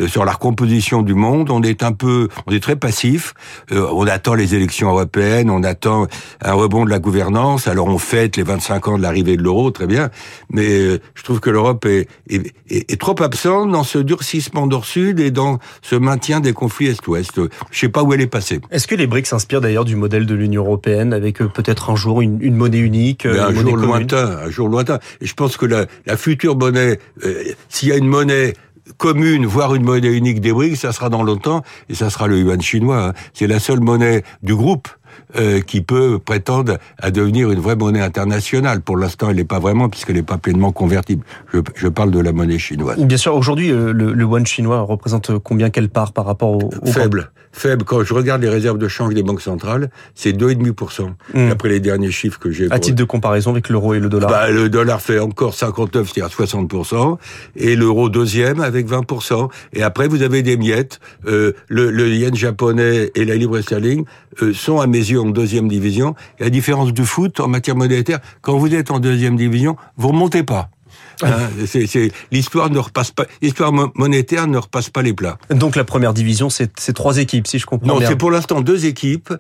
sur 0.07 0.25
la 0.25 0.33
recomposition 0.33 1.03
du 1.03 1.15
monde. 1.15 1.51
On 1.51 1.63
est 1.63 1.83
un 1.83 1.93
peu, 1.93 2.29
on 2.47 2.53
est 2.53 2.61
très 2.61 2.77
passif. 2.77 3.35
on 3.71 4.07
attend 4.07 4.35
les 4.35 4.55
élections 4.55 4.91
européennes, 4.91 5.51
on 5.51 5.63
attend 5.63 6.07
un 6.43 6.53
rebond 6.53 6.85
de 6.85 6.91
la 6.91 6.99
gouvernance. 6.99 7.67
Alors 7.67 7.89
on 7.89 7.99
fête 7.99 8.37
les 8.37 8.43
25 8.43 8.89
ans 8.89 8.99
de 8.99 9.03
l'arrivée 9.03 9.37
de 9.37 9.43
l'euro, 9.43 9.71
bien. 9.91 10.11
Mais 10.51 11.01
je 11.15 11.23
trouve 11.23 11.41
que 11.41 11.51
l'Europe 11.51 11.85
est, 11.85 12.09
est, 12.29 12.55
est, 12.71 13.01
trop 13.01 13.21
absente 13.23 13.71
dans 13.71 13.85
ce 13.85 13.99
durcissement 13.99 14.67
nord-sud 14.67 15.21
et 15.21 15.31
dans 15.31 15.59
ce 15.83 15.97
maintien 15.97 16.41
des 16.41 16.53
conflits 16.53 16.87
Est-Ouest. 16.87 17.41
Je 17.71 17.79
sais 17.79 17.89
pas 17.89 18.03
où 18.03 18.13
elle 18.15 18.21
est 18.21 18.27
passée. 18.27 18.61
Est-ce 18.71 18.87
que 18.87 18.95
les 18.95 19.07
BRICS 19.07 19.27
s'inspirent 19.27 19.61
d'ailleurs 19.61 19.85
du 19.85 19.97
modèle 19.97 20.27
de 20.27 20.35
l'Union 20.35 20.65
européenne 20.65 21.13
avec 21.13 21.43
euh, 21.43 21.49
peut-être 21.49 21.91
un 21.91 21.97
jour 21.97 22.21
une, 22.21 22.55
monnaie 22.55 22.79
unique 22.79 23.27
euh, 23.27 23.49
Un 23.49 23.55
jour 23.55 23.77
lointain, 23.77 24.39
un 24.45 24.51
jour 24.51 24.69
lointain. 24.69 24.99
Et 25.21 25.27
je 25.27 25.35
pense 25.35 25.57
que 25.57 25.67
la, 25.67 25.87
future 26.17 26.57
monnaie, 26.57 26.99
euh, 27.25 27.45
s'il 27.69 27.89
y 27.89 27.93
a 27.93 27.97
une 27.97 28.07
monnaie 28.09 28.55
commune, 28.97 29.47
voire 29.47 29.75
une 29.75 29.85
monnaie 29.85 30.13
unique 30.13 30.41
des 30.41 30.53
BRICS, 30.53 30.77
ça 30.77 30.93
sera 30.93 31.09
dans 31.09 31.23
longtemps, 31.23 31.63
et 31.89 31.95
ça 31.95 32.11
sera 32.11 32.27
le 32.27 32.39
yuan 32.39 32.61
chinois. 32.61 33.09
Hein. 33.09 33.13
C'est 33.35 33.47
la 33.47 33.61
seule 33.61 33.81
monnaie 33.81 34.23
du 34.43 34.55
groupe 34.55 34.89
euh, 35.37 35.61
qui 35.61 35.81
peut 35.81 36.19
prétendre 36.19 36.79
à 36.99 37.11
devenir 37.11 37.51
une 37.51 37.61
vraie 37.61 37.77
monnaie 37.77 38.01
internationale. 38.01 38.81
Pour 38.81 38.97
l'instant, 38.97 39.31
elle 39.31 39.37
n'est 39.37 39.45
pas 39.45 39.59
vraiment, 39.59 39.89
puisqu'elle 39.89 40.17
n'est 40.17 40.23
pas 40.23 40.39
pleinement 40.39 40.73
convertible. 40.73 41.25
Je, 41.53 41.61
je, 41.75 41.89
parle 41.89 42.11
de 42.11 42.21
la 42.21 42.33
monnaie 42.33 42.59
chinoise. 42.59 42.99
Bien 42.99 43.17
sûr, 43.17 43.35
aujourd'hui, 43.35 43.71
euh, 43.71 43.93
le, 43.93 44.13
le 44.13 44.25
yuan 44.25 44.47
chinois 44.47 44.81
représente 44.81 45.39
combien 45.39 45.71
quelle 45.71 45.89
part 45.89 46.13
par 46.13 46.27
rapport 46.27 46.51
au... 46.51 46.71
au 46.83 46.87
Faible. 46.87 47.31
Faible. 47.53 47.85
Quand 47.85 48.05
je 48.05 48.15
regarde 48.15 48.43
les 48.43 48.49
réserves 48.49 48.79
de 48.79 48.87
change 48.87 49.15
des 49.15 49.23
banques 49.23 49.41
centrales, 49.41 49.91
c'est 50.15 50.33
2,5%. 50.33 51.11
Mmh. 51.35 51.51
Après 51.51 51.69
les 51.69 51.81
derniers 51.81 52.13
chiffres 52.13 52.39
que 52.39 52.51
j'ai... 52.51 52.71
À 52.71 52.79
titre 52.79 52.97
de 52.97 53.05
comparaison 53.05 53.51
avec 53.51 53.69
l'euro 53.69 53.95
et 53.95 54.01
le 54.01 54.09
dollar 54.09 54.31
bah, 54.31 54.51
Le 54.51 54.69
dollar 54.69 55.01
fait 55.01 55.19
encore 55.19 55.55
59, 55.55 56.11
c'est-à-dire 56.13 56.35
60%, 56.35 57.19
et 57.57 57.75
l'euro 57.75 58.09
deuxième 58.09 58.61
avec 58.61 58.89
20%. 58.89 59.49
Et 59.73 59.83
après, 59.83 60.07
vous 60.07 60.23
avez 60.23 60.43
des 60.43 60.57
miettes. 60.57 61.01
Euh, 61.27 61.53
le, 61.69 61.91
le, 61.91 62.09
yen 62.11 62.35
japonais 62.35 63.11
et 63.15 63.25
la 63.25 63.35
livre 63.35 63.61
sterling 63.61 64.05
euh, 64.43 64.53
sont 64.53 64.81
à 64.81 64.87
en 65.19 65.31
deuxième 65.31 65.69
division. 65.69 66.15
Et 66.39 66.45
la 66.45 66.51
différence 66.51 66.93
du 66.93 67.05
foot 67.05 67.41
en 67.41 67.49
matière 67.49 67.77
monétaire, 67.77 68.21
quand 68.41 68.57
vous 68.57 68.75
êtes 68.75 68.91
en 68.91 69.01
deuxième 69.01 69.37
division, 69.37 69.77
vous 69.97 70.09
remontez 70.09 70.43
pas. 70.43 70.71
Hein, 71.23 71.51
c'est 71.67 72.13
l'histoire 72.33 72.71
ne 72.71 72.79
repasse 72.79 73.11
pas, 73.11 73.27
l'histoire 73.43 73.73
monétaire 73.95 74.47
ne 74.47 74.57
repasse 74.57 74.89
pas 74.89 75.03
les 75.03 75.13
plats. 75.13 75.37
Donc 75.51 75.77
la 75.77 75.85
première 75.85 76.15
division, 76.15 76.49
c'est 76.49 76.93
trois 76.95 77.19
équipes, 77.19 77.47
si 77.47 77.59
je 77.59 77.67
comprends 77.67 77.99
bien. 77.99 78.01
Non, 78.01 78.07
c'est 78.09 78.17
pour 78.17 78.31
l'instant 78.31 78.63
deux 78.63 78.87
équipes 78.87 79.33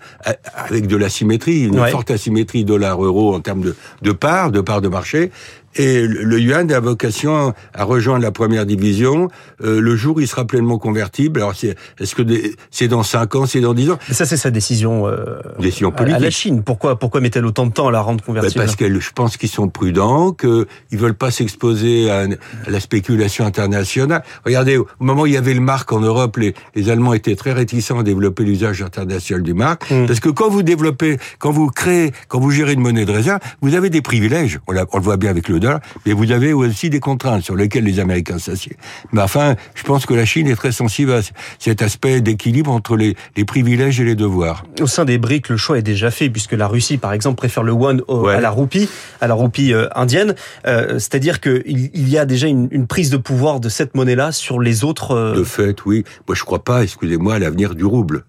avec 0.54 0.86
de 0.86 0.96
l'asymétrie, 0.96 1.62
une 1.62 1.86
forte 1.86 2.10
asymétrie 2.10 2.66
dollar-euro 2.66 3.34
en 3.34 3.40
termes 3.40 3.62
de, 3.62 3.76
de 4.02 4.12
parts, 4.12 4.50
de 4.50 4.60
parts 4.60 4.82
de 4.82 4.88
marché. 4.88 5.30
Et 5.76 6.06
le 6.06 6.40
yuan 6.40 6.70
a 6.72 6.80
vocation 6.80 7.54
à 7.74 7.84
rejoindre 7.84 8.22
la 8.22 8.32
première 8.32 8.66
division 8.66 9.28
euh, 9.62 9.80
le 9.80 9.94
jour 9.94 10.16
où 10.16 10.20
il 10.20 10.26
sera 10.26 10.44
pleinement 10.44 10.78
convertible. 10.78 11.40
Alors, 11.40 11.52
est-ce 11.52 12.14
que 12.14 12.22
c'est 12.70 12.88
dans 12.88 13.02
5 13.02 13.34
ans, 13.36 13.46
c'est 13.46 13.60
dans 13.60 13.74
10 13.74 13.90
ans? 13.90 13.98
Mais 14.08 14.14
ça, 14.14 14.26
c'est 14.26 14.36
sa 14.36 14.50
décision, 14.50 15.06
euh, 15.06 15.38
décision 15.58 15.92
politique. 15.92 16.16
à 16.16 16.20
la 16.20 16.30
Chine. 16.30 16.62
Pourquoi, 16.64 16.98
pourquoi 16.98 17.20
met-elle 17.20 17.46
autant 17.46 17.66
de 17.66 17.72
temps 17.72 17.88
à 17.88 17.92
la 17.92 18.00
rendre 18.00 18.24
convertible? 18.24 18.58
ben 18.58 18.64
Parce 18.64 18.76
que 18.76 18.98
je 18.98 19.10
pense 19.14 19.36
qu'ils 19.36 19.48
sont 19.48 19.68
prudents, 19.68 20.32
qu'ils 20.32 20.66
veulent 20.92 21.14
pas 21.14 21.30
s'exposer 21.30 22.10
à, 22.10 22.26
la 22.66 22.80
spéculation 22.80 23.44
internationale. 23.44 24.22
Regardez, 24.44 24.76
au 24.76 24.86
moment 24.98 25.22
où 25.22 25.26
il 25.26 25.34
y 25.34 25.36
avait 25.36 25.54
le 25.54 25.60
marque 25.60 25.92
en 25.92 26.00
Europe, 26.00 26.36
les, 26.38 26.54
les 26.74 26.90
Allemands 26.90 27.14
étaient 27.14 27.36
très 27.36 27.52
réticents 27.52 28.00
à 28.00 28.02
développer 28.02 28.42
l'usage 28.42 28.82
international 28.82 29.42
du 29.42 29.54
marque. 29.54 29.88
Hmm. 29.90 30.06
Parce 30.06 30.20
que 30.20 30.30
quand 30.30 30.48
vous 30.48 30.62
développez, 30.62 31.18
quand 31.38 31.52
vous 31.52 31.68
créez, 31.68 32.12
quand 32.28 32.40
vous 32.40 32.50
gérez 32.50 32.72
une 32.72 32.80
monnaie 32.80 33.04
de 33.04 33.12
réserve, 33.12 33.40
vous 33.60 33.74
avez 33.74 33.90
des 33.90 34.02
privilèges. 34.02 34.58
On, 34.66 34.74
on 34.74 34.98
le 34.98 35.04
voit 35.04 35.16
bien 35.16 35.30
avec 35.30 35.48
le 35.48 35.59
mais 36.06 36.12
vous 36.12 36.32
avez 36.32 36.52
aussi 36.52 36.90
des 36.90 37.00
contraintes 37.00 37.42
sur 37.42 37.56
lesquelles 37.56 37.84
les 37.84 38.00
Américains 38.00 38.38
s'assiedent. 38.38 38.76
Mais 39.12 39.22
enfin, 39.22 39.56
je 39.74 39.82
pense 39.82 40.06
que 40.06 40.14
la 40.14 40.24
Chine 40.24 40.48
est 40.48 40.56
très 40.56 40.72
sensible 40.72 41.12
à 41.12 41.20
cet 41.58 41.82
aspect 41.82 42.20
d'équilibre 42.20 42.70
entre 42.70 42.96
les, 42.96 43.16
privilèges 43.46 44.00
et 44.00 44.04
les 44.04 44.14
devoirs. 44.14 44.64
Au 44.80 44.86
sein 44.86 45.04
des 45.04 45.18
BRICS, 45.18 45.48
le 45.50 45.56
choix 45.56 45.78
est 45.78 45.82
déjà 45.82 46.10
fait, 46.10 46.30
puisque 46.30 46.52
la 46.52 46.68
Russie, 46.68 46.98
par 46.98 47.12
exemple, 47.12 47.36
préfère 47.36 47.62
le 47.62 47.72
yuan 47.72 48.02
à 48.28 48.40
la 48.40 48.50
roupie, 48.50 48.88
à 49.20 49.26
la 49.26 49.34
roupie 49.34 49.72
euh, 49.72 49.88
indienne. 49.94 50.34
Euh, 50.66 50.98
c'est-à-dire 50.98 51.40
qu'il 51.40 51.62
il 51.66 52.08
y 52.08 52.18
a 52.18 52.26
déjà 52.26 52.46
une, 52.46 52.86
prise 52.86 53.10
de 53.10 53.16
pouvoir 53.16 53.60
de 53.60 53.68
cette 53.68 53.94
monnaie-là 53.94 54.32
sur 54.32 54.60
les 54.60 54.84
autres... 54.84 55.12
Euh, 55.12 55.34
de 55.34 55.44
fait, 55.44 55.84
oui. 55.84 56.04
Moi, 56.28 56.34
je 56.34 56.44
crois 56.44 56.64
pas, 56.64 56.82
excusez-moi, 56.82 57.34
à 57.34 57.38
l'avenir 57.38 57.74
du 57.74 57.84
rouble. 57.84 58.24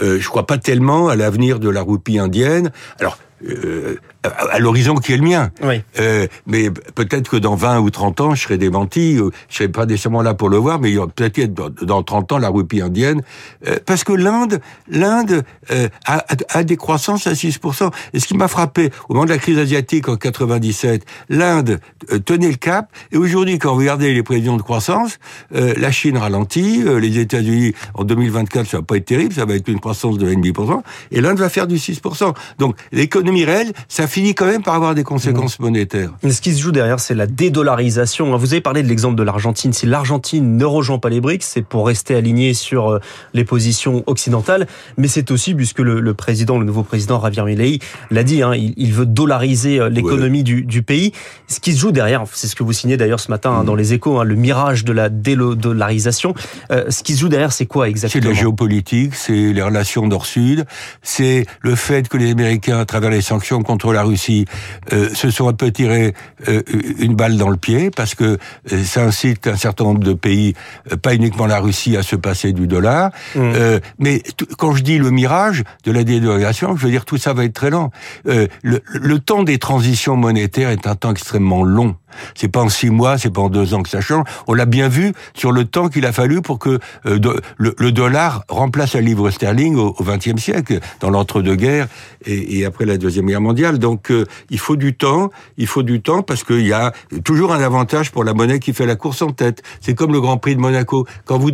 Euh, 0.00 0.18
je 0.20 0.28
crois 0.28 0.46
pas 0.46 0.58
tellement 0.58 1.08
à 1.08 1.16
l'avenir 1.16 1.58
de 1.58 1.68
la 1.68 1.82
roupie 1.82 2.18
indienne. 2.18 2.72
Alors, 2.98 3.18
euh, 3.48 3.96
à, 4.24 4.58
l'horizon 4.58 4.94
qui 4.96 5.12
est 5.12 5.16
le 5.16 5.22
mien. 5.22 5.50
Oui. 5.62 5.82
Euh, 5.98 6.26
mais 6.46 6.70
peut-être 6.70 7.28
que 7.28 7.36
dans 7.36 7.54
20 7.54 7.80
ou 7.80 7.90
30 7.90 8.20
ans, 8.20 8.34
je 8.34 8.42
serai 8.42 8.58
démenti. 8.58 9.16
Euh, 9.18 9.30
je 9.48 9.56
serai 9.56 9.68
pas 9.68 9.86
nécessairement 9.86 10.22
là 10.22 10.34
pour 10.34 10.48
le 10.48 10.56
voir, 10.56 10.80
mais 10.80 10.90
il 10.90 10.94
y 10.94 10.98
aura 10.98 11.08
peut-être 11.08 11.54
dans 11.54 12.02
30 12.02 12.32
ans 12.32 12.38
la 12.38 12.48
roupie 12.48 12.80
indienne, 12.80 13.22
euh, 13.66 13.78
parce 13.84 14.04
que 14.04 14.12
l'Inde, 14.12 14.60
l'Inde 14.88 15.44
euh, 15.70 15.88
a, 16.06 16.24
a, 16.48 16.64
des 16.64 16.76
croissances 16.76 17.26
à 17.26 17.32
6%. 17.32 17.90
Et 18.12 18.20
ce 18.20 18.26
qui 18.26 18.36
m'a 18.36 18.48
frappé 18.48 18.90
au 19.08 19.14
moment 19.14 19.24
de 19.24 19.30
la 19.30 19.38
crise 19.38 19.58
asiatique 19.58 20.08
en 20.08 20.16
97, 20.16 21.04
l'Inde 21.28 21.80
tenait 22.24 22.50
le 22.50 22.56
cap. 22.56 22.90
Et 23.10 23.16
aujourd'hui, 23.16 23.58
quand 23.58 23.72
vous 23.72 23.80
regardez 23.80 24.12
les 24.12 24.22
prévisions 24.22 24.56
de 24.56 24.62
croissance, 24.62 25.18
la 25.50 25.90
Chine 25.90 26.16
ralentit, 26.16 26.82
les 26.84 27.18
États-Unis 27.18 27.74
en 27.94 28.04
2024, 28.04 28.66
ça 28.66 28.76
va 28.78 28.82
pas 28.82 28.96
être 28.96 29.04
terrible, 29.04 29.34
ça 29.34 29.44
va 29.44 29.54
être 29.54 29.68
une 29.68 29.80
croissance 29.80 30.18
de 30.18 30.28
1,5%, 30.30 30.82
et 31.10 31.20
l'Inde 31.20 31.38
va 31.38 31.48
faire 31.48 31.66
du 31.66 31.76
6%. 31.76 32.34
Donc 32.58 32.76
l'économie 32.92 33.44
réelle, 33.44 33.72
ça 33.88 34.06
finit 34.12 34.34
quand 34.34 34.44
même 34.44 34.62
par 34.62 34.74
avoir 34.74 34.94
des 34.94 35.04
conséquences 35.04 35.58
mmh. 35.58 35.62
monétaires. 35.62 36.10
Mais 36.22 36.32
ce 36.32 36.42
qui 36.42 36.52
se 36.52 36.60
joue 36.60 36.70
derrière, 36.70 37.00
c'est 37.00 37.14
la 37.14 37.26
dédollarisation. 37.26 38.36
Vous 38.36 38.52
avez 38.52 38.60
parlé 38.60 38.82
de 38.82 38.88
l'exemple 38.88 39.16
de 39.16 39.22
l'Argentine. 39.22 39.72
Si 39.72 39.86
l'Argentine 39.86 40.58
ne 40.58 40.64
rejoint 40.66 40.98
pas 40.98 41.08
les 41.08 41.22
BRICS, 41.22 41.44
c'est 41.44 41.62
pour 41.62 41.86
rester 41.86 42.14
aligné 42.14 42.52
sur 42.52 42.90
euh, 42.90 43.00
les 43.32 43.44
positions 43.44 44.04
occidentales, 44.06 44.66
mais 44.98 45.08
c'est 45.08 45.30
aussi 45.30 45.54
puisque 45.54 45.78
le, 45.78 46.12
président, 46.12 46.58
le 46.58 46.66
nouveau 46.66 46.82
président 46.82 47.22
Javier 47.22 47.42
Milei 47.42 47.78
l'a 48.10 48.22
dit, 48.22 48.42
hein, 48.42 48.52
il, 48.54 48.92
veut 48.92 49.06
dollariser 49.06 49.80
euh, 49.80 49.88
l'économie 49.88 50.42
du, 50.42 50.82
pays. 50.82 51.12
Ce 51.46 51.60
qui 51.60 51.72
se 51.72 51.80
joue 51.80 51.92
derrière, 51.92 52.24
c'est 52.32 52.48
ce 52.48 52.56
que 52.56 52.62
vous 52.62 52.72
signez 52.74 52.98
d'ailleurs 52.98 53.20
ce 53.20 53.30
matin 53.30 53.50
hein, 53.50 53.62
mmh. 53.62 53.66
dans 53.66 53.74
les 53.74 53.94
Échos, 53.94 54.20
hein, 54.20 54.24
le 54.24 54.34
mirage 54.34 54.84
de 54.84 54.92
la 54.92 55.08
dédollarisation. 55.08 56.34
Euh, 56.70 56.90
ce 56.90 57.02
qui 57.02 57.14
se 57.14 57.20
joue 57.20 57.28
derrière, 57.30 57.52
c'est 57.52 57.66
quoi 57.66 57.88
exactement 57.88 58.22
C'est 58.22 58.28
la 58.28 58.34
géopolitique, 58.34 59.14
c'est 59.14 59.52
les 59.54 59.62
relations 59.62 60.06
nord-sud, 60.06 60.66
c'est 61.00 61.46
le 61.62 61.74
fait 61.76 62.08
que 62.08 62.18
les 62.18 62.32
Américains, 62.32 62.78
à 62.78 62.84
travers 62.84 63.08
les 63.08 63.22
sanctions 63.22 63.62
contre 63.62 63.92
la 63.94 64.01
Russie, 64.04 64.46
euh, 64.92 65.08
se 65.14 65.30
sont 65.30 65.48
un 65.48 65.52
peu 65.52 65.70
tirés 65.70 66.14
euh, 66.48 66.62
une 66.98 67.14
balle 67.14 67.36
dans 67.36 67.48
le 67.48 67.56
pied 67.56 67.90
parce 67.90 68.14
que 68.14 68.38
euh, 68.72 68.84
ça 68.84 69.04
incite 69.04 69.46
un 69.46 69.56
certain 69.56 69.84
nombre 69.84 70.04
de 70.04 70.12
pays, 70.12 70.54
pas 71.02 71.14
uniquement 71.14 71.46
la 71.46 71.60
Russie, 71.60 71.96
à 71.96 72.02
se 72.02 72.16
passer 72.16 72.52
du 72.52 72.66
dollar. 72.66 73.10
Mmh. 73.34 73.52
mais 73.98 74.22
quand 74.58 74.74
je 74.74 74.82
dis 74.82 74.98
le 74.98 75.10
mirage 75.10 75.64
de 75.84 75.92
la 75.92 76.04
dédollarisation, 76.04 76.76
je 76.76 76.84
veux 76.84 76.90
dire 76.90 77.04
tout 77.04 77.18
ça 77.18 77.32
va 77.32 77.44
être 77.44 77.54
très 77.54 77.70
lent. 77.70 77.90
Le, 78.24 78.48
le 78.62 79.18
temps 79.18 79.42
des 79.42 79.58
transitions 79.58 80.16
monétaires 80.16 80.70
est 80.70 80.86
un 80.86 80.94
temps 80.94 81.12
extrêmement 81.12 81.64
long. 81.64 81.96
C'est 82.34 82.48
pas 82.48 82.60
en 82.60 82.68
six 82.68 82.90
mois, 82.90 83.18
c'est 83.18 83.30
pas 83.30 83.40
en 83.40 83.48
deux 83.48 83.74
ans 83.74 83.82
que 83.82 83.88
ça 83.88 84.00
change. 84.00 84.24
On 84.46 84.54
l'a 84.54 84.66
bien 84.66 84.88
vu 84.88 85.12
sur 85.34 85.52
le 85.52 85.64
temps 85.64 85.88
qu'il 85.88 86.06
a 86.06 86.12
fallu 86.12 86.42
pour 86.42 86.58
que 86.58 86.78
euh, 87.06 87.18
le, 87.56 87.92
dollar 87.92 88.44
remplace 88.48 88.94
la 88.94 89.00
livre 89.00 89.30
sterling 89.30 89.76
au 89.76 89.94
XXe 90.00 90.40
siècle, 90.40 90.80
dans 91.00 91.10
l'entre-deux-guerres 91.10 91.88
et, 92.24 92.64
après 92.64 92.84
la 92.84 92.96
deuxième 92.96 93.26
guerre 93.26 93.40
mondiale. 93.40 93.78
Donc 93.78 93.91
euh, 94.10 94.26
il 94.50 94.58
faut 94.58 94.76
du 94.76 94.94
temps, 94.94 95.30
il 95.56 95.66
faut 95.66 95.82
du 95.82 96.00
temps 96.00 96.22
parce 96.22 96.44
qu'il 96.44 96.66
y 96.66 96.72
a 96.72 96.92
toujours 97.24 97.52
un 97.52 97.60
avantage 97.60 98.10
pour 98.10 98.24
la 98.24 98.34
monnaie 98.34 98.58
qui 98.58 98.72
fait 98.72 98.86
la 98.86 98.96
course 98.96 99.22
en 99.22 99.30
tête. 99.30 99.62
C'est 99.80 99.94
comme 99.94 100.12
le 100.12 100.20
Grand 100.20 100.38
Prix 100.38 100.56
de 100.56 100.60
Monaco. 100.60 101.06
Quand 101.24 101.38
vous 101.38 101.50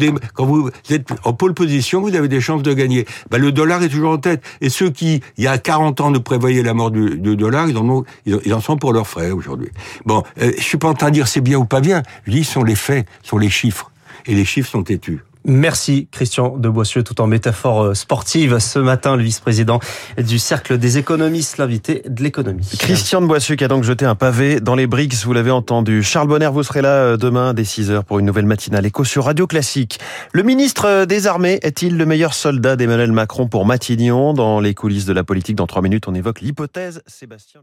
êtes 0.91 1.09
en 1.25 1.33
pole 1.33 1.55
position, 1.55 2.01
vous 2.01 2.15
avez 2.15 2.29
des 2.29 2.41
chances 2.41 2.63
de 2.63 2.73
gagner. 2.73 3.07
Ben, 3.31 3.39
le 3.39 3.53
dollar 3.53 3.83
est 3.83 3.89
toujours 3.89 4.13
en 4.13 4.19
tête. 4.19 4.43
Et 4.61 4.71
ceux 4.71 4.91
qui, 4.91 5.21
il 5.37 5.45
y 5.45 5.47
a 5.47 5.59
40 5.59 6.01
ans, 6.01 6.11
ne 6.11 6.19
prévoyaient 6.19 6.63
la 6.63 6.75
mort 6.75 6.91
du, 6.91 7.37
dollar, 7.37 7.69
ils 7.69 8.55
en 8.55 8.61
sont 8.61 8.77
pour 8.77 8.93
leurs 8.93 9.07
frais 9.07 9.31
aujourd'hui. 9.31 9.71
Bon. 10.07 10.23
Euh, 10.41 10.53
je 10.57 10.63
suis 10.63 10.79
pas 10.79 10.89
en 10.89 10.95
train 10.95 11.09
de 11.09 11.15
dire 11.15 11.29
c'est 11.29 11.41
bien 11.41 11.59
ou 11.59 11.65
pas 11.65 11.81
bien. 11.81 12.03
Je 12.27 12.33
dis 12.33 12.45
sont 12.45 12.65
les 12.65 12.75
faits, 12.75 13.07
sont 13.23 13.39
les 13.39 13.51
chiffres. 13.51 13.91
Et 14.27 14.35
les 14.35 14.45
chiffres 14.45 14.69
sont 14.69 14.83
têtus. 14.83 15.21
Merci 15.49 16.09
Christian 16.13 16.59
de 16.59 16.69
Boissieu, 16.69 17.03
tout 17.03 17.23
en 17.23 17.27
métaphore 17.27 17.83
euh, 17.83 17.95
sportive. 17.95 18.59
Ce 18.59 18.79
matin, 18.79 19.17
le 19.17 19.23
vice-président 19.23 19.81
du 20.19 20.39
Cercle 20.39 20.77
des 20.77 20.99
économistes, 20.99 21.57
l'invité 21.57 22.03
de 22.07 22.23
l'économie. 22.23 22.69
Christian 22.79 23.23
de 23.23 23.27
Boissieu 23.27 23.57
qui 23.57 23.65
a 23.65 23.69
donc 23.69 23.83
jeté 23.83 24.05
un 24.05 24.15
pavé 24.15 24.61
dans 24.61 24.75
les 24.75 24.87
briques, 24.87 25.15
vous 25.25 25.33
l'avez 25.33 25.51
entendu. 25.51 26.03
Charles 26.03 26.29
Bonner, 26.29 26.51
vous 26.53 26.63
serez 26.63 26.83
là 26.83 26.91
euh, 26.91 27.17
demain 27.17 27.55
dès 27.55 27.63
6h 27.63 28.03
pour 28.03 28.19
une 28.19 28.27
nouvelle 28.27 28.45
matinale 28.45 28.85
écho 28.85 29.05
sur 29.05 29.25
Radio 29.25 29.47
Classique. 29.47 29.99
Le 30.33 30.43
ministre 30.43 30.85
euh, 30.85 31.07
des 31.07 31.27
Armées 31.27 31.59
est-il 31.63 31.97
le 31.97 32.05
meilleur 32.05 32.35
soldat 32.35 32.77
d'Emmanuel 32.77 33.13
Macron 33.13 33.49
pour 33.49 33.65
Matignon? 33.65 34.35
Dans 34.35 34.61
les 34.61 34.75
coulisses 34.75 35.07
de 35.07 35.15
la 35.15 35.25
politique, 35.25 35.57
dans 35.57 35.67
trois 35.67 35.81
minutes, 35.81 36.09
on 36.09 36.15
évoque 36.15 36.43
l'hypothèse 36.43 37.03
Sébastien 37.07 37.63